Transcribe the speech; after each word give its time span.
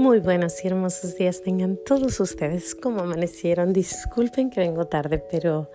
Muy 0.00 0.20
buenos 0.20 0.64
y 0.64 0.66
hermosos 0.66 1.14
días 1.16 1.42
tengan 1.42 1.76
todos 1.76 2.20
ustedes. 2.20 2.74
como 2.74 3.00
amanecieron? 3.00 3.74
Disculpen 3.74 4.48
que 4.48 4.60
vengo 4.60 4.86
tarde, 4.86 5.22
pero 5.30 5.70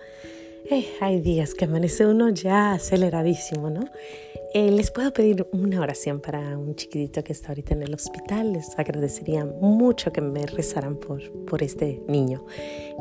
eh, 0.68 0.84
hay 1.00 1.20
días 1.20 1.54
que 1.54 1.66
amanece 1.66 2.04
uno 2.06 2.30
ya 2.30 2.72
aceleradísimo, 2.72 3.70
¿no? 3.70 3.84
Eh, 4.52 4.72
les 4.72 4.90
puedo 4.90 5.12
pedir 5.12 5.46
una 5.52 5.80
oración 5.80 6.18
para 6.18 6.58
un 6.58 6.74
chiquitito 6.74 7.22
que 7.22 7.34
está 7.34 7.50
ahorita 7.50 7.74
en 7.74 7.84
el 7.84 7.94
hospital. 7.94 8.54
Les 8.54 8.76
agradecería 8.76 9.44
mucho 9.44 10.10
que 10.12 10.20
me 10.20 10.44
rezaran 10.44 10.96
por, 10.96 11.30
por 11.44 11.62
este 11.62 12.02
niño. 12.08 12.44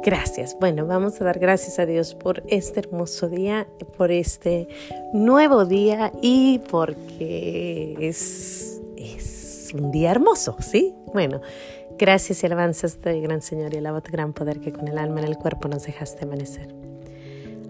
Gracias. 0.03 0.55
Bueno, 0.59 0.85
vamos 0.85 1.19
a 1.21 1.25
dar 1.25 1.39
gracias 1.39 1.79
a 1.79 1.87
Dios 1.87 2.13
por 2.13 2.43
este 2.49 2.81
hermoso 2.81 3.29
día, 3.29 3.67
por 3.97 4.11
este 4.11 4.67
nuevo 5.11 5.65
día 5.65 6.11
y 6.21 6.59
porque 6.69 7.95
es, 7.99 8.79
es 8.95 9.34
un 9.73 9.91
día 9.91 10.11
hermoso, 10.11 10.55
¿sí? 10.59 10.93
Bueno, 11.13 11.41
gracias 11.97 12.43
y 12.43 12.45
alabanzas 12.45 13.01
de 13.01 13.19
gran 13.21 13.41
Señor 13.41 13.73
y 13.73 13.77
alabo 13.77 14.01
tu 14.01 14.11
gran 14.11 14.33
poder 14.33 14.59
que 14.59 14.71
con 14.71 14.87
el 14.87 14.97
alma 14.97 15.21
en 15.21 15.27
el 15.27 15.37
cuerpo 15.37 15.67
nos 15.67 15.85
dejaste 15.85 16.25
amanecer. 16.25 16.75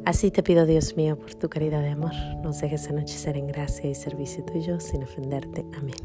Así 0.05 0.29
te 0.29 0.43
pido, 0.43 0.65
Dios 0.65 0.95
mío, 0.95 1.17
por 1.17 1.33
tu 1.33 1.49
caridad 1.49 1.81
de 1.81 1.89
amor, 1.89 2.13
nos 2.43 2.61
dejes 2.61 2.87
anochecer 2.89 3.37
en 3.37 3.47
gracia 3.47 3.89
y 3.89 3.95
servicio 3.95 4.45
tuyo 4.45 4.79
sin 4.79 5.03
ofenderte. 5.03 5.65
Amén. 5.75 5.95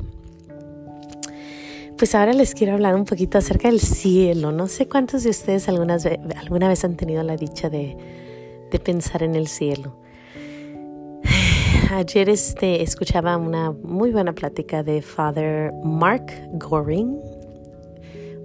Pues 1.98 2.14
ahora 2.14 2.32
les 2.32 2.54
quiero 2.54 2.72
hablar 2.72 2.95
un 2.95 3.04
poquito 3.04 3.36
acerca 3.36 3.68
del 3.68 3.78
cielo. 3.78 4.52
No 4.52 4.68
sé 4.68 4.88
cuántos 4.88 5.22
de 5.22 5.28
ustedes 5.28 5.68
algunas, 5.68 6.06
alguna 6.06 6.66
vez 6.66 6.82
han 6.82 6.96
tenido 6.96 7.22
la 7.22 7.36
dicha 7.36 7.68
de, 7.68 7.95
de 8.70 8.78
pensar 8.78 9.22
en 9.22 9.34
el 9.34 9.48
cielo. 9.48 9.99
Ayer 11.92 12.28
este, 12.28 12.82
escuchaba 12.82 13.36
una 13.36 13.72
muy 13.72 14.12
buena 14.12 14.32
plática 14.32 14.84
de 14.84 15.02
Father 15.02 15.73
Mark 15.82 16.24
Goring. 16.52 17.18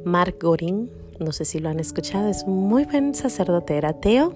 Mark 0.04 0.38
Goring, 0.42 0.90
no 1.20 1.32
sé 1.32 1.46
si 1.46 1.60
lo 1.60 1.70
han 1.70 1.80
escuchado, 1.80 2.28
es 2.28 2.48
muy 2.48 2.86
buen 2.86 3.14
sacerdote, 3.14 3.78
era 3.78 3.90
ateo, 3.90 4.34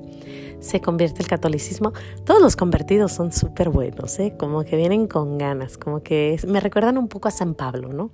se 0.59 0.81
convierte 0.81 1.21
al 1.21 1.27
catolicismo. 1.27 1.93
Todos 2.25 2.41
los 2.41 2.55
convertidos 2.55 3.11
son 3.11 3.31
súper 3.31 3.69
buenos, 3.69 4.19
¿eh? 4.19 4.35
como 4.37 4.63
que 4.63 4.75
vienen 4.75 5.07
con 5.07 5.37
ganas, 5.37 5.77
como 5.77 6.01
que 6.03 6.39
me 6.47 6.59
recuerdan 6.59 6.97
un 6.97 7.07
poco 7.07 7.27
a 7.27 7.31
San 7.31 7.53
Pablo, 7.55 7.89
¿no? 7.89 8.11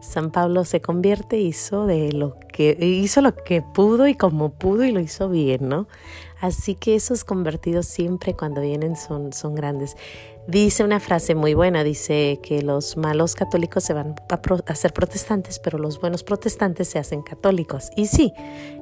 San 0.00 0.30
Pablo 0.30 0.64
se 0.64 0.80
convierte, 0.80 1.38
hizo 1.38 1.86
de 1.86 2.12
lo 2.12 2.36
que 2.52 2.76
hizo 2.80 3.20
lo 3.20 3.34
que 3.34 3.62
pudo 3.62 4.06
y 4.06 4.14
como 4.14 4.50
pudo 4.50 4.84
y 4.84 4.92
lo 4.92 5.00
hizo 5.00 5.28
bien, 5.28 5.68
¿no? 5.68 5.88
Así 6.40 6.74
que 6.74 6.94
esos 6.94 7.24
convertidos 7.24 7.86
siempre 7.86 8.34
cuando 8.34 8.60
vienen 8.60 8.96
son, 8.96 9.32
son 9.32 9.54
grandes. 9.54 9.96
Dice 10.46 10.84
una 10.84 11.00
frase 11.00 11.34
muy 11.34 11.54
buena, 11.54 11.84
dice 11.84 12.40
que 12.42 12.62
los 12.62 12.96
malos 12.96 13.34
católicos 13.34 13.84
se 13.84 13.92
van 13.92 14.14
a, 14.30 14.40
a 14.66 14.74
ser 14.74 14.92
protestantes, 14.92 15.58
pero 15.58 15.78
los 15.78 16.00
buenos 16.00 16.22
protestantes 16.22 16.88
se 16.88 16.98
hacen 16.98 17.22
católicos. 17.22 17.90
Y 17.96 18.06
sí, 18.06 18.32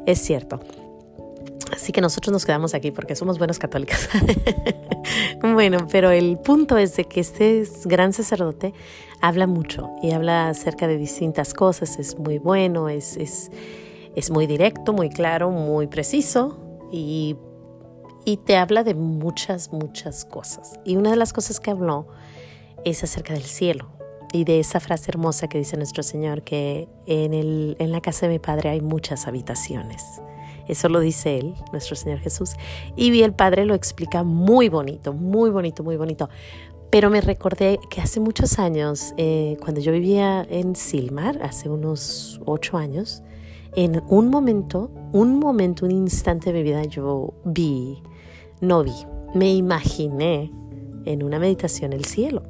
es 0.07 0.21
cierto. 0.21 0.61
Así 1.73 1.93
que 1.93 2.01
nosotros 2.01 2.33
nos 2.33 2.45
quedamos 2.45 2.75
aquí 2.75 2.91
porque 2.91 3.17
somos 3.17 3.39
buenos 3.39 3.59
católicos. 3.59 4.09
bueno, 5.43 5.87
pero 5.91 6.11
el 6.11 6.39
punto 6.39 6.79
es 6.79 6.97
de 6.97 7.05
que 7.05 7.21
este 7.21 7.65
gran 7.85 8.13
sacerdote 8.13 8.73
habla 9.21 9.47
mucho 9.47 9.91
y 10.03 10.13
habla 10.13 10.49
acerca 10.49 10.87
de 10.87 10.97
distintas 10.97 11.55
cosas. 11.55 11.99
Es 11.99 12.19
muy 12.19 12.39
bueno, 12.39 12.89
es, 12.89 13.17
es, 13.17 13.51
es 14.15 14.31
muy 14.31 14.47
directo, 14.47 14.93
muy 14.93 15.11
claro, 15.11 15.51
muy 15.51 15.87
preciso 15.87 16.59
y 16.93 17.37
y 18.27 18.39
te 18.39 18.57
habla 18.57 18.83
de 18.83 18.95
muchas, 18.95 19.73
muchas 19.73 20.25
cosas. 20.25 20.81
Y 20.85 20.97
una 20.97 21.11
de 21.11 21.17
las 21.17 21.33
cosas 21.33 21.61
que 21.61 21.71
habló 21.71 22.09
es 22.85 23.05
acerca 23.05 23.33
del 23.33 23.45
cielo 23.45 23.89
y 24.33 24.43
de 24.43 24.59
esa 24.59 24.81
frase 24.81 25.13
hermosa 25.13 25.49
que 25.49 25.59
dice 25.59 25.77
nuestro 25.77 26.03
Señor, 26.03 26.43
que 26.43 26.89
en, 27.07 27.33
el, 27.33 27.77
en 27.79 27.93
la 27.93 28.01
casa 28.01 28.27
de 28.27 28.33
mi 28.33 28.39
Padre 28.41 28.71
hay 28.71 28.81
muchas 28.81 29.29
habitaciones. 29.29 30.03
Eso 30.69 30.89
lo 30.89 31.01
dice 31.01 31.39
Él, 31.39 31.55
nuestro 31.73 31.97
Señor 31.97 32.19
Jesús. 32.19 32.55
Y 32.97 33.23
el 33.23 33.33
Padre 33.33 33.65
lo 33.65 33.75
explica 33.75 34.23
muy 34.23 34.69
bonito, 34.69 35.13
muy 35.13 35.51
bonito, 35.51 35.83
muy 35.83 35.97
bonito. 35.97 36.29
Pero 36.91 37.11
me 37.11 37.21
recordé 37.21 37.79
que 37.91 38.01
hace 38.01 38.21
muchos 38.21 38.59
años, 38.59 39.13
eh, 39.17 39.57
cuando 39.61 39.81
yo 39.81 39.93
vivía 39.93 40.47
en 40.49 40.77
Silmar, 40.77 41.43
hace 41.43 41.69
unos 41.69 42.41
ocho 42.47 42.77
años, 42.77 43.23
en 43.75 44.03
un 44.09 44.29
momento, 44.31 44.91
un 45.13 45.39
momento, 45.39 45.85
un 45.85 45.93
instante 45.93 46.53
de 46.53 46.59
mi 46.59 46.63
vida, 46.63 46.85
yo 46.85 47.35
vi 47.45 48.03
no 48.61 48.83
vi, 48.83 48.93
me 49.35 49.55
imaginé 49.55 50.51
en 51.05 51.23
una 51.23 51.39
meditación 51.39 51.93
el 51.93 52.05
cielo. 52.05 52.43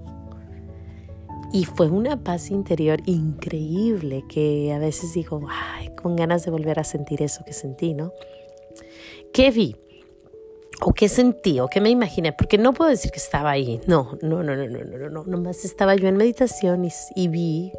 Y 1.53 1.65
fue 1.65 1.89
una 1.89 2.23
paz 2.23 2.51
interior 2.51 3.01
increíble 3.07 4.25
que 4.29 4.73
a 4.73 4.79
veces 4.79 5.15
digo, 5.15 5.47
ay, 5.49 5.91
con 5.95 6.17
ganas 6.17 6.45
de 6.45 6.51
volver 6.51 6.79
a 6.79 6.85
sentir 6.85 7.23
eso 7.23 7.45
que 7.45 7.53
sentí, 7.53 7.95
¿no? 7.95 8.13
¿Qué 9.33 9.51
vi? 9.51 9.77
¿O 10.83 10.93
qué 10.93 11.09
sentí? 11.09 11.61
¿O 11.61 11.69
qué 11.69 11.81
me 11.81 11.89
imaginé? 11.89 12.33
Porque 12.33 12.59
no 12.59 12.75
puedo 12.75 12.91
decir 12.91 13.11
que 13.11 13.19
estaba 13.19 13.51
ahí. 13.51 13.81
No, 13.87 14.19
no, 14.23 14.43
no, 14.43 14.57
no, 14.57 14.67
no, 14.67 14.85
no, 14.85 14.99
no. 14.99 15.09
no. 15.09 15.25
Nomás 15.25 15.65
estaba 15.65 15.95
yo 15.95 16.09
en 16.09 16.17
meditación 16.17 16.85
y, 16.85 16.91
y 17.15 17.29
vi 17.29 17.73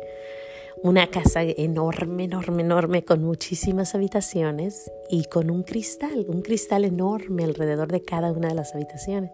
una 0.82 1.08
casa 1.08 1.44
enorme, 1.44 2.26
enorme, 2.26 2.62
enorme, 2.62 3.04
con 3.04 3.24
muchísimas 3.24 3.96
habitaciones 3.96 4.92
y 5.10 5.26
con 5.26 5.50
un 5.52 5.64
cristal, 5.64 6.26
un 6.28 6.42
cristal 6.42 6.86
enorme 6.86 7.44
alrededor 7.44 7.92
de 7.92 8.02
cada 8.02 8.32
una 8.32 8.48
de 8.48 8.56
las 8.56 8.74
habitaciones. 8.74 9.32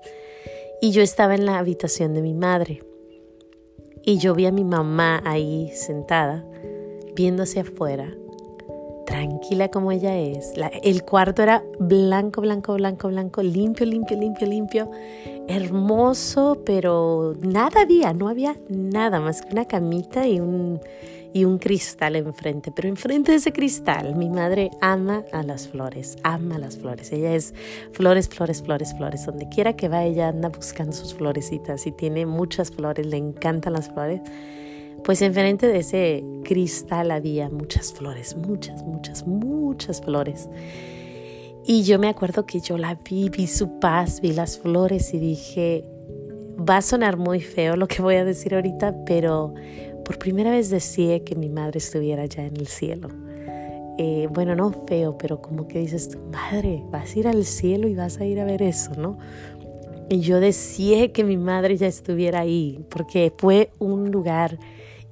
Y 0.82 0.92
yo 0.92 1.02
estaba 1.02 1.36
en 1.36 1.46
la 1.46 1.60
habitación 1.60 2.14
de 2.14 2.22
mi 2.22 2.34
madre 2.34 2.82
y 4.06 4.18
yo 4.18 4.36
vi 4.36 4.46
a 4.46 4.52
mi 4.52 4.64
mamá 4.64 5.22
ahí 5.26 5.72
sentada, 5.74 6.44
viendo 7.16 7.44
hacia 7.44 7.62
afuera, 7.62 8.14
tranquila 9.06 9.70
como 9.70 9.92
ella 9.92 10.18
es. 10.18 10.54
el 10.84 11.04
cuarto 11.04 11.42
era 11.42 11.64
blanco, 11.80 12.42
blanco, 12.42 12.74
blanco, 12.74 13.08
blanco, 13.08 13.42
limpio, 13.42 13.86
limpio, 13.86 14.18
limpio, 14.18 14.48
limpio, 14.48 14.92
hermoso, 15.48 16.62
pero 16.66 17.36
nada 17.42 17.82
había, 17.82 18.14
no 18.14 18.30
había 18.30 18.56
nada 18.70 19.20
más 19.20 19.42
que 19.42 19.54
una 19.54 19.66
camita 19.66 20.28
y 20.28 20.40
un 20.40 20.80
y 21.34 21.46
un 21.46 21.58
cristal 21.58 22.16
enfrente. 22.16 22.72
Pero 22.72 22.88
enfrente 22.88 23.32
de 23.32 23.38
ese 23.38 23.52
cristal, 23.52 24.16
mi 24.16 24.30
madre 24.30 24.70
ama 24.82 25.26
a 25.34 25.44
las 25.44 25.68
flores, 25.68 26.18
ama 26.24 26.60
las 26.60 26.78
flores. 26.78 27.12
Ella 27.12 27.34
es 27.34 27.54
flores, 27.92 28.30
flores, 28.30 28.62
flores, 28.62 28.96
flores. 28.96 29.26
Donde 29.26 29.50
quiera 29.50 29.76
que 29.76 29.90
va, 29.90 30.04
ella 30.04 30.30
anda 30.30 30.50
buscando 30.50 30.94
sus 30.94 31.16
florecitas 31.16 31.88
y 31.88 31.92
tiene 31.92 32.26
muchas 32.28 32.72
flores, 32.72 33.06
le 33.08 33.18
encantan 33.18 33.74
las 33.74 33.90
flores. 33.90 34.22
Pues 35.04 35.22
enfrente 35.22 35.68
de 35.68 35.80
ese 35.80 36.24
cristal 36.44 37.12
había 37.12 37.50
muchas 37.50 37.92
flores, 37.92 38.38
muchas, 38.38 38.84
muchas, 38.84 39.28
muchas 39.28 40.02
flores. 40.02 40.48
Y 41.66 41.84
yo 41.84 41.98
me 41.98 42.10
acuerdo 42.10 42.46
que 42.46 42.60
yo 42.60 42.78
la 42.78 42.96
vi, 42.96 43.30
vi 43.30 43.48
su 43.48 43.80
paz, 43.80 44.20
vi 44.20 44.34
las 44.34 44.60
flores 44.60 45.14
y 45.14 45.20
dije, 45.20 45.86
va 46.58 46.78
a 46.78 46.82
sonar 46.82 47.18
muy 47.18 47.40
feo 47.40 47.78
lo 47.78 47.88
que 47.88 48.02
voy 48.02 48.16
a 48.16 48.26
decir 48.26 48.54
ahorita, 48.54 49.06
pero 49.06 49.54
por 50.04 50.20
primera 50.20 50.52
vez 50.52 50.70
deseé 50.70 51.24
que 51.24 51.36
mi 51.36 51.48
madre 51.48 51.78
estuviera 51.78 52.26
ya 52.26 52.44
en 52.44 52.58
el 52.58 52.68
cielo. 52.68 53.08
Eh, 53.98 54.28
bueno, 54.32 54.56
no 54.56 54.72
feo, 54.88 55.18
pero 55.18 55.42
como 55.42 55.68
que 55.68 55.80
dices, 55.80 56.18
madre, 56.32 56.84
vas 56.90 57.16
a 57.16 57.20
ir 57.20 57.28
al 57.28 57.46
cielo 57.46 57.88
y 57.88 57.96
vas 57.96 58.20
a 58.20 58.26
ir 58.26 58.40
a 58.42 58.46
ver 58.46 58.62
eso, 58.62 58.92
¿no? 58.98 59.18
Y 60.10 60.20
yo 60.20 60.40
deseé 60.42 61.12
que 61.12 61.24
mi 61.24 61.38
madre 61.38 61.78
ya 61.78 61.88
estuviera 61.88 62.42
ahí, 62.42 62.84
porque 62.90 63.32
fue 63.38 63.70
un 63.80 64.12
lugar 64.12 64.60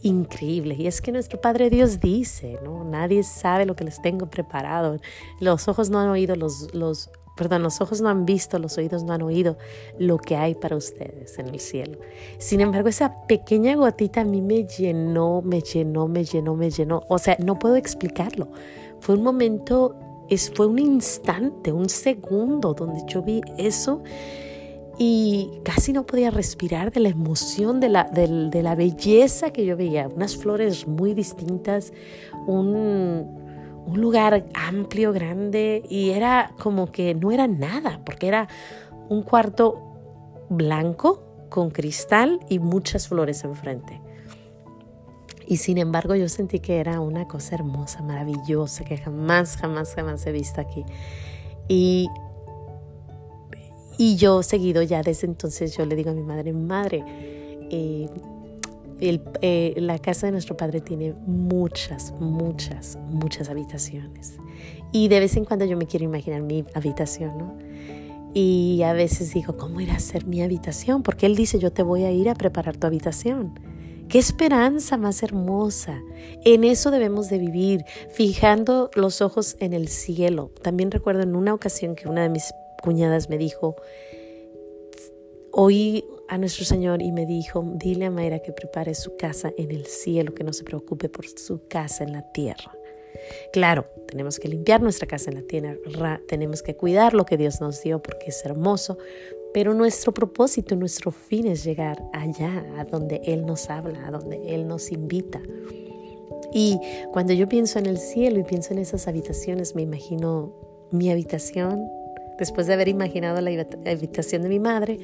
increíble. 0.01 0.75
Y 0.78 0.88
es 0.88 1.01
que 1.01 1.12
nuestro 1.12 1.39
Padre 1.39 1.69
Dios 1.69 2.00
dice, 2.00 2.59
¿no? 2.63 2.84
Nadie 2.84 3.23
sabe 3.23 3.66
lo 3.66 3.75
que 3.75 3.84
les 3.84 4.01
tengo 4.01 4.29
preparado. 4.29 4.97
Los 5.39 5.67
ojos 5.67 5.89
no 5.89 6.00
han 6.00 6.09
oído 6.09 6.35
los, 6.35 6.73
los 6.73 7.09
perdón, 7.35 7.63
los 7.63 7.81
ojos 7.81 8.01
no 8.01 8.09
han 8.09 8.25
visto, 8.25 8.59
los 8.59 8.78
oídos 8.78 9.03
no 9.03 9.13
han 9.13 9.22
oído 9.22 9.57
lo 9.97 10.17
que 10.17 10.35
hay 10.35 10.56
para 10.56 10.75
ustedes 10.75 11.39
en 11.39 11.47
el 11.47 11.59
cielo. 11.59 11.97
Sin 12.38 12.62
embargo, 12.62 12.89
esa 12.89 13.25
pequeña 13.27 13.75
gotita 13.75 14.21
a 14.21 14.25
mí 14.25 14.42
me 14.42 14.65
llenó, 14.65 15.42
me 15.42 15.62
llenó, 15.62 16.07
me 16.07 16.24
llenó, 16.24 16.56
me 16.56 16.69
llenó. 16.69 17.03
O 17.09 17.18
sea, 17.18 17.38
no 17.44 17.57
puedo 17.57 17.75
explicarlo. 17.75 18.50
Fue 19.00 19.15
un 19.15 19.24
momento, 19.24 19.95
es, 20.30 20.51
fue 20.53 20.68
un 20.68 20.80
instante, 20.80 21.71
un 21.71 21.89
segundo 21.89 22.74
donde 22.74 23.01
yo 23.07 23.21
vi 23.24 23.42
eso 23.57 24.03
y 25.03 25.50
casi 25.63 25.94
no 25.94 26.06
podía 26.06 26.30
respirar 26.30 26.92
de 26.92 27.00
la 27.00 27.09
emoción, 27.09 27.80
de 27.80 27.89
la, 27.89 28.03
de 28.03 28.62
la 28.62 28.75
belleza 28.75 29.50
que 29.50 29.65
yo 29.65 29.75
veía. 29.75 30.07
Unas 30.07 30.38
flores 30.38 30.88
muy 30.88 31.15
distintas, 31.15 31.92
un, 32.45 33.25
un 33.88 34.00
lugar 34.00 34.45
amplio, 34.53 35.12
grande, 35.12 35.81
y 35.89 36.12
era 36.12 36.51
como 36.59 36.92
que 36.92 37.15
no 37.15 37.31
era 37.31 37.48
nada, 37.48 38.00
porque 38.06 38.27
era 38.27 38.48
un 39.09 39.24
cuarto 39.24 40.45
blanco 40.51 41.48
con 41.50 41.71
cristal 41.71 42.39
y 42.48 42.59
muchas 42.59 43.07
flores 43.07 43.44
enfrente. 43.44 44.00
Y 45.48 45.57
sin 45.57 45.80
embargo 45.80 46.13
yo 46.13 46.30
sentí 46.30 46.59
que 46.59 46.77
era 46.77 47.00
una 47.00 47.27
cosa 47.27 47.56
hermosa, 47.56 48.03
maravillosa, 48.03 48.83
que 48.83 48.98
jamás, 48.98 49.57
jamás, 49.57 49.95
jamás 49.95 50.27
he 50.27 50.31
visto 50.31 50.62
aquí. 50.62 50.86
Y, 51.68 52.07
y 54.01 54.15
yo 54.15 54.42
seguido 54.42 54.81
ya 54.81 55.03
desde 55.03 55.27
entonces 55.27 55.77
yo 55.77 55.86
le 55.86 55.95
digo 55.95 56.09
a 56.09 56.15
mi 56.15 56.24
madre, 56.24 56.53
madre, 56.53 57.06
eh, 57.69 58.09
eh, 59.00 59.75
la 59.77 60.00
casa 60.00 60.25
de 60.25 60.31
nuestro 60.31 60.57
padre 60.57 60.81
tiene 60.81 61.13
muchas, 61.27 62.12
muchas, 62.19 62.98
muchas 63.12 63.48
habitaciones. 63.48 64.38
Y 64.92 65.07
de 65.07 65.19
vez 65.19 65.38
en 65.38 65.45
cuando 65.45 65.65
yo 65.65 65.77
me 65.77 65.86
quiero 65.86 66.06
imaginar 66.06 66.42
mi 66.42 66.65
habitación, 66.74 67.38
¿no? 67.38 67.56
Y 68.33 68.81
a 68.81 68.94
veces 68.94 69.36
digo, 69.36 69.56
¿cómo 69.56 69.80
irá 69.81 69.98
a 69.98 70.00
ser 70.00 70.25
mi 70.25 70.42
habitación? 70.42 71.03
Porque 71.03 71.27
él 71.27 71.36
dice, 71.36 71.59
yo 71.59 71.71
te 71.71 71.83
voy 71.83 72.03
a 72.03 72.12
ir 72.12 72.27
a 72.27 72.33
preparar 72.33 72.77
tu 72.77 72.88
habitación. 72.88 73.59
Qué 74.09 74.18
esperanza 74.18 74.98
más 74.98 75.21
hermosa. 75.21 76.01
En 76.44 76.63
eso 76.63 76.89
debemos 76.89 77.30
de 77.30 77.38
vivir, 77.38 77.86
fijando 78.09 78.89
los 78.95 79.21
ojos 79.21 79.57
en 79.59 79.74
el 79.74 79.89
cielo. 79.89 80.50
También 80.63 80.89
recuerdo 80.89 81.21
en 81.21 81.36
una 81.36 81.53
ocasión 81.53 81.94
que 81.94 82.09
una 82.09 82.24
de 82.24 82.30
mis 82.30 82.51
cuñadas 82.81 83.30
me 83.30 83.38
dijo, 83.38 83.75
oí 85.51 86.06
a 86.28 86.38
nuestro 86.38 86.66
Señor 86.66 87.01
y 87.01 87.12
me 87.12 87.25
dijo, 87.25 87.63
dile 87.75 88.06
a 88.06 88.12
Mayra 88.12 88.39
que 88.39 88.51
prepare 88.54 88.95
su 88.95 89.16
casa 89.18 89.51
en 89.57 89.72
el 89.72 89.86
cielo, 89.86 90.33
que 90.33 90.44
no 90.44 90.54
se 90.54 90.63
preocupe 90.63 91.10
por 91.10 91.28
su 91.28 91.68
casa 91.68 92.04
en 92.04 92.13
la 92.13 92.31
tierra. 92.31 92.72
Claro, 93.51 93.86
tenemos 94.07 94.39
que 94.39 94.48
limpiar 94.48 94.81
nuestra 94.81 95.07
casa 95.07 95.30
en 95.30 95.36
la 95.36 95.44
tierra, 95.44 96.22
tenemos 96.28 96.63
que 96.63 96.75
cuidar 96.75 97.13
lo 97.13 97.25
que 97.25 97.38
Dios 97.38 97.62
nos 97.62 97.81
dio 97.83 98.01
porque 98.01 98.28
es 98.30 98.45
hermoso, 98.45 98.98
pero 99.54 99.74
nuestro 99.74 100.13
propósito, 100.13 100.75
nuestro 100.75 101.12
fin 101.12 101.48
es 101.48 101.63
llegar 101.63 102.01
allá, 102.13 102.66
a 102.77 102.86
donde 102.86 103.22
Él 103.25 103.45
nos 103.45 103.69
habla, 103.69 104.07
a 104.07 104.12
donde 104.12 104.56
Él 104.56 104.68
nos 104.68 104.92
invita. 104.92 105.42
Y 106.54 106.80
cuando 107.12 107.34
yo 107.34 107.48
pienso 107.48 107.80
en 107.80 107.86
el 107.86 107.98
cielo 107.98 108.39
y 108.39 108.44
pienso 108.44 108.74
en 108.74 108.80
esas 108.80 109.07
habitaciones, 109.07 109.75
me 109.75 109.81
imagino 109.81 110.54
mi 110.92 111.12
habitación, 111.12 111.89
después 112.41 112.65
de 112.65 112.73
haber 112.73 112.88
imaginado 112.88 113.39
la 113.39 113.51
habitación 113.85 114.41
de 114.41 114.49
mi 114.49 114.59
madre, 114.59 114.97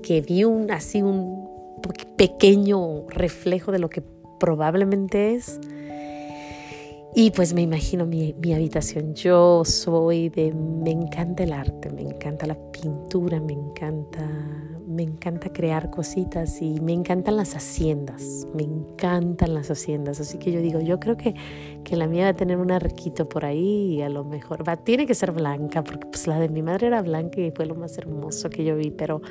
que 0.00 0.20
vi 0.20 0.44
un, 0.44 0.70
así 0.70 1.02
un 1.02 1.48
pequeño 2.16 3.08
reflejo 3.08 3.72
de 3.72 3.80
lo 3.80 3.90
que 3.90 4.00
probablemente 4.38 5.34
es. 5.34 5.58
Y 7.16 7.32
pues 7.32 7.52
me 7.52 7.62
imagino 7.62 8.06
mi, 8.06 8.32
mi, 8.40 8.54
habitación. 8.54 9.14
Yo 9.14 9.64
soy 9.64 10.28
de, 10.28 10.52
me 10.52 10.92
encanta 10.92 11.42
el 11.42 11.52
arte, 11.52 11.90
me 11.90 12.02
encanta 12.02 12.46
la 12.46 12.56
pintura, 12.70 13.40
me 13.40 13.54
encanta, 13.54 14.24
me 14.98 15.04
encanta 15.04 15.52
crear 15.52 15.90
cositas 15.90 16.60
y 16.60 16.80
me 16.80 16.92
encantan 16.92 17.36
las 17.36 17.54
haciendas, 17.54 18.48
me 18.52 18.64
encantan 18.64 19.54
las 19.54 19.70
haciendas. 19.70 20.18
Así 20.18 20.38
que 20.38 20.50
yo 20.50 20.60
digo, 20.60 20.80
yo 20.80 20.98
creo 20.98 21.16
que, 21.16 21.36
que 21.84 21.94
la 21.94 22.08
mía 22.08 22.24
va 22.24 22.30
a 22.30 22.34
tener 22.34 22.58
un 22.58 22.72
arquito 22.72 23.28
por 23.28 23.44
ahí 23.44 23.94
y 23.94 24.02
a 24.02 24.08
lo 24.08 24.24
mejor 24.24 24.68
va, 24.68 24.76
tiene 24.76 25.06
que 25.06 25.14
ser 25.14 25.30
blanca, 25.30 25.84
porque 25.84 26.08
pues 26.08 26.26
la 26.26 26.40
de 26.40 26.48
mi 26.48 26.62
madre 26.62 26.88
era 26.88 27.00
blanca 27.00 27.40
y 27.40 27.52
fue 27.52 27.66
lo 27.66 27.76
más 27.76 27.96
hermoso 27.96 28.50
que 28.50 28.64
yo 28.64 28.74
vi, 28.74 28.90
pero 28.90 29.22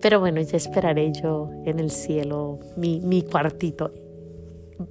pero 0.00 0.20
bueno, 0.20 0.40
ya 0.42 0.56
esperaré 0.56 1.10
yo 1.12 1.50
en 1.64 1.80
el 1.80 1.90
cielo 1.90 2.60
mi, 2.76 3.00
mi 3.00 3.22
cuartito. 3.22 3.90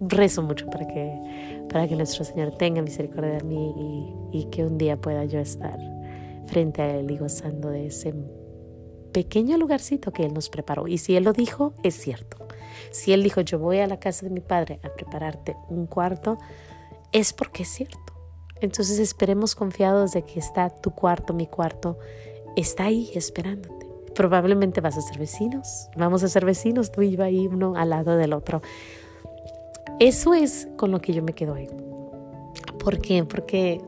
Rezo 0.02 0.44
mucho 0.44 0.70
para 0.70 0.86
que, 0.86 1.66
para 1.72 1.88
que 1.88 1.96
nuestro 1.96 2.26
Señor 2.26 2.58
tenga 2.58 2.82
misericordia 2.82 3.38
de 3.38 3.44
mí 3.44 3.74
y, 4.34 4.40
y 4.40 4.46
que 4.50 4.66
un 4.66 4.78
día 4.78 4.98
pueda 4.98 5.24
yo 5.24 5.40
estar 5.40 5.80
frente 6.46 6.82
a 6.82 6.98
Él 6.98 7.10
y 7.10 7.18
gozando 7.18 7.70
de 7.70 7.88
ese 7.88 8.14
pequeño 9.12 9.58
lugarcito 9.58 10.12
que 10.12 10.26
Él 10.26 10.34
nos 10.34 10.50
preparó. 10.50 10.88
Y 10.88 10.98
si 10.98 11.16
Él 11.16 11.24
lo 11.24 11.34
dijo, 11.34 11.74
es 11.84 11.96
cierto. 11.96 12.38
Si 12.92 13.14
Él 13.14 13.24
dijo, 13.24 13.42
yo 13.42 13.60
voy 13.60 13.80
a 13.80 13.88
la 13.88 14.00
casa 14.00 14.26
de 14.26 14.32
mi 14.32 14.42
Padre 14.42 14.80
a 14.84 14.90
prepararte 14.90 15.56
un 15.70 15.86
cuarto, 15.86 16.38
es 17.12 17.34
porque 17.34 17.64
es 17.64 17.70
cierto. 17.70 18.00
Entonces 18.62 19.00
esperemos 19.00 19.56
confiados 19.56 20.12
de 20.12 20.24
que 20.24 20.40
está 20.40 20.70
tu 20.70 20.92
cuarto, 20.92 21.34
mi 21.34 21.48
cuarto, 21.48 21.98
está 22.56 22.86
ahí 22.86 23.12
esperándote 23.16 23.80
probablemente 24.20 24.82
vas 24.82 24.98
a 24.98 25.02
ser 25.02 25.18
vecinos. 25.18 25.88
Vamos 25.96 26.24
a 26.24 26.28
ser 26.28 26.44
vecinos, 26.44 26.92
tú 26.92 27.02
y 27.02 27.16
ahí 27.22 27.48
uno 27.48 27.76
al 27.78 27.92
lado 27.92 28.18
del 28.18 28.34
otro. 28.34 28.62
Eso 29.98 30.34
es 30.34 30.68
con 30.76 30.92
lo 30.92 31.00
que 31.00 31.14
yo 31.14 31.24
me 31.24 31.32
quedo 31.32 31.54
ahí. 31.54 31.70
¿Por 32.84 33.00
qué? 33.00 33.24
Porque 33.24 33.80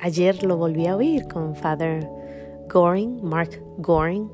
ayer 0.00 0.42
lo 0.42 0.56
volví 0.56 0.88
a 0.88 0.96
oír 0.96 1.28
con 1.28 1.54
Father 1.54 2.10
Goring, 2.68 3.20
Mark 3.22 3.62
Goring, 3.76 4.28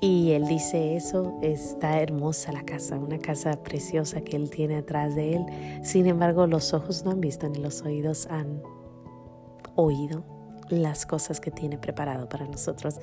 y 0.00 0.32
él 0.32 0.46
dice 0.46 0.96
eso, 0.96 1.38
está 1.42 2.00
hermosa 2.00 2.52
la 2.52 2.62
casa, 2.62 2.96
una 2.96 3.18
casa 3.18 3.62
preciosa 3.62 4.20
que 4.20 4.36
él 4.36 4.50
tiene 4.50 4.76
atrás 4.76 5.14
de 5.14 5.34
él. 5.34 5.46
Sin 5.82 6.06
embargo, 6.06 6.46
los 6.46 6.72
ojos 6.72 7.04
no 7.04 7.10
han 7.10 7.20
visto 7.20 7.48
ni 7.48 7.58
los 7.58 7.82
oídos 7.82 8.26
han 8.30 8.62
oído 9.74 10.24
las 10.68 11.06
cosas 11.06 11.40
que 11.40 11.50
tiene 11.50 11.78
preparado 11.78 12.28
para 12.28 12.46
nosotros. 12.46 13.00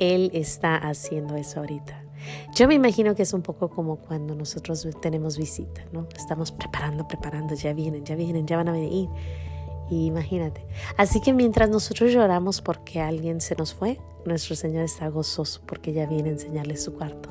Él 0.00 0.30
está 0.34 0.76
haciendo 0.76 1.36
eso 1.36 1.60
ahorita. 1.60 2.02
Yo 2.54 2.68
me 2.68 2.74
imagino 2.74 3.14
que 3.14 3.22
es 3.22 3.32
un 3.32 3.42
poco 3.42 3.68
como 3.68 3.96
cuando 3.96 4.34
nosotros 4.34 4.86
tenemos 5.00 5.36
visita, 5.36 5.84
¿no? 5.92 6.06
Estamos 6.16 6.52
preparando, 6.52 7.06
preparando, 7.06 7.54
ya 7.54 7.72
vienen, 7.72 8.04
ya 8.04 8.14
vienen, 8.14 8.46
ya 8.46 8.56
van 8.56 8.68
a 8.68 8.72
venir. 8.72 9.08
Imagínate. 9.92 10.64
Así 10.96 11.20
que 11.20 11.32
mientras 11.32 11.68
nosotros 11.68 12.12
lloramos 12.12 12.62
porque 12.62 13.00
alguien 13.00 13.40
se 13.40 13.54
nos 13.56 13.74
fue, 13.74 14.00
nuestro 14.24 14.56
Señor 14.56 14.84
está 14.84 15.08
gozoso 15.08 15.60
porque 15.66 15.92
ya 15.92 16.06
viene 16.06 16.30
a 16.30 16.32
enseñarle 16.32 16.76
su 16.76 16.94
cuarto. 16.94 17.28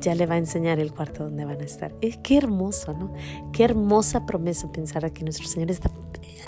Ya 0.00 0.14
le 0.14 0.26
va 0.26 0.34
a 0.34 0.38
enseñar 0.38 0.78
el 0.78 0.92
cuarto 0.92 1.24
donde 1.24 1.44
van 1.44 1.60
a 1.60 1.64
estar. 1.64 1.92
Es 2.00 2.18
qué 2.18 2.36
hermoso, 2.36 2.92
¿no? 2.92 3.12
Qué 3.52 3.64
hermosa 3.64 4.26
promesa 4.26 4.70
pensar 4.70 5.10
que 5.12 5.24
nuestro 5.24 5.48
Señor 5.48 5.70
está 5.70 5.90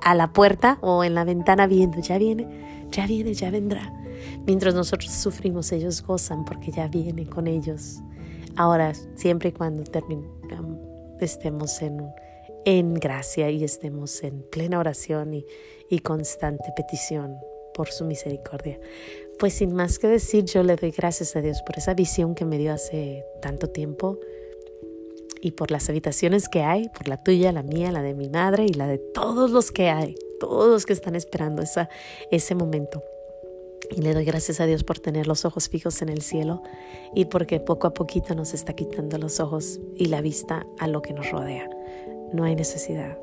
a 0.03 0.15
la 0.15 0.33
puerta 0.33 0.79
o 0.83 1.05
en 1.05 1.15
la 1.15 1.25
ventana 1.25 1.67
viendo, 1.67 2.01
ya 2.01 2.19
viene, 2.19 2.87
ya 2.91 3.07
viene, 3.07 3.35
ya 3.35 3.51
vendrá. 3.51 3.93
Mientras 4.47 4.75
nosotros 4.75 5.11
sufrimos, 5.11 5.73
ellos 5.73 6.03
gozan 6.03 6.45
porque 6.45 6.71
ya 6.71 6.87
viene 6.87 7.27
con 7.27 7.47
ellos. 7.47 8.01
Ahora, 8.57 8.93
siempre 9.17 9.49
y 9.49 9.53
cuando 9.53 9.83
estemos 11.21 11.83
en, 11.83 11.99
en 12.65 12.95
gracia 12.95 13.51
y 13.51 13.65
estemos 13.65 14.23
en 14.23 14.43
plena 14.43 14.79
oración 14.79 15.35
y, 15.89 15.99
constante 16.01 16.73
petición 16.77 17.37
por 17.75 17.91
su 17.91 18.05
misericordia. 18.05 18.79
Pues 19.39 19.55
sin 19.55 19.75
más 19.75 19.99
que 19.99 20.07
decir, 20.07 20.45
yo 20.45 20.63
le 20.63 20.77
doy 20.77 20.91
gracias 20.91 21.35
a 21.37 21.41
Dios 21.41 21.63
por 21.63 21.79
esa 21.79 21.95
visión 21.95 22.35
que 22.35 22.45
me 22.45 22.59
dio 22.59 22.73
hace 22.73 23.25
tanto 23.41 23.69
tiempo 23.69 24.19
y 25.41 25.53
por 25.53 25.71
las 25.71 25.89
habitaciones 25.89 26.49
que 26.49 26.63
hay, 26.63 26.89
por 26.91 27.09
la 27.09 27.23
tuya, 27.23 27.51
la 27.53 27.63
mía, 27.63 27.91
la 27.91 28.03
de 28.03 28.15
mi 28.15 28.29
madre 28.29 28.67
y 28.67 28.75
la 28.75 28.87
de 28.87 28.99
todos 28.99 29.51
los 29.51 29.73
que 29.73 29.89
hay, 29.89 30.15
todos 30.39 30.69
los 30.71 30.87
que 30.87 30.93
están 30.93 31.17
esperando 31.17 31.63
ese 32.31 32.55
momento. 32.55 33.03
Y 33.91 34.03
le 34.03 34.15
doy 34.15 34.25
gracias 34.25 34.61
a 34.61 34.67
Dios 34.67 34.85
por 34.85 35.01
tener 35.01 35.27
los 35.27 35.45
ojos 35.45 35.69
fijos 35.69 36.01
en 36.03 36.11
el 36.11 36.23
cielo 36.23 36.63
y 37.15 37.25
porque 37.25 37.59
poco 37.59 37.89
a 37.89 37.95
poquito 37.95 38.35
nos 38.35 38.55
está 38.55 38.75
quitando 38.75 39.19
los 39.19 39.41
ojos 39.41 39.81
y 39.97 40.07
la 40.07 40.21
vista 40.21 40.67
a 40.79 40.87
lo 40.87 41.03
que 41.03 41.13
nos 41.13 41.31
rodea. 41.31 41.69
No 42.33 42.45
hay 42.45 42.55
necesidad. 42.55 43.19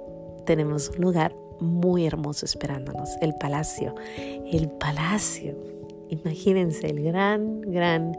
Tenemos 0.46 0.90
un 0.90 1.02
lugar 1.02 1.36
muy 1.60 2.06
hermoso 2.06 2.46
esperándonos, 2.46 3.10
el 3.22 3.34
palacio, 3.36 3.96
el 4.18 4.70
palacio. 4.70 5.56
Imagínense 6.10 6.88
el 6.88 7.02
gran, 7.04 7.62
gran, 7.62 8.18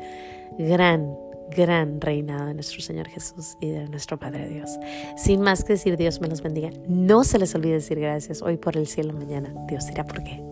gran 0.58 1.16
gran 1.50 2.00
reinado 2.00 2.46
de 2.46 2.54
nuestro 2.54 2.80
Señor 2.80 3.08
Jesús 3.08 3.56
y 3.60 3.70
de 3.70 3.88
nuestro 3.88 4.18
Padre 4.18 4.48
Dios. 4.48 4.70
Sin 5.16 5.40
más 5.40 5.64
que 5.64 5.74
decir, 5.74 5.96
Dios 5.96 6.20
me 6.20 6.28
los 6.28 6.42
bendiga. 6.42 6.70
No 6.86 7.24
se 7.24 7.38
les 7.38 7.54
olvide 7.54 7.74
decir 7.74 7.98
gracias 7.98 8.42
hoy 8.42 8.56
por 8.56 8.76
el 8.76 8.86
cielo, 8.86 9.12
mañana. 9.12 9.52
Dios 9.66 9.86
dirá 9.86 10.04
por 10.04 10.22
qué. 10.22 10.42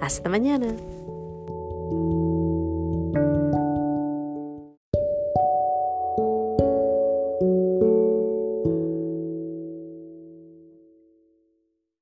Hasta 0.00 0.28
mañana. 0.28 0.68